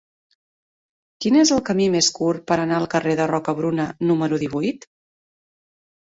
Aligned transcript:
Quin 1.25 1.35
és 1.41 1.49
el 1.57 1.59
camí 1.67 1.89
més 1.95 2.07
curt 2.15 2.43
per 2.51 2.57
anar 2.63 2.79
al 2.83 2.87
carrer 2.93 3.13
de 3.19 3.27
Rocabruna 3.31 3.85
número 4.13 4.41
divuit? 4.45 4.89